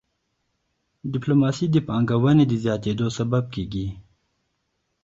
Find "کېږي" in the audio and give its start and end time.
3.53-3.87